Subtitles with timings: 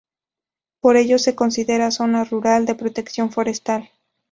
[0.81, 3.91] Por ello se considera zona rural de protección forestal.